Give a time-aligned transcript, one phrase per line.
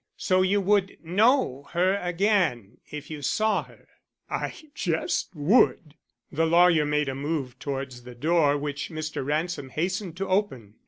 [0.17, 3.87] So you would know her again if you saw her."
[4.31, 5.93] "I jest would."
[6.31, 9.23] The lawyer made a move towards the door which Mr.
[9.23, 10.73] Ransom hastened to open.